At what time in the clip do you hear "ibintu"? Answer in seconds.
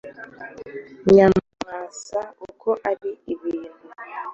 3.33-3.81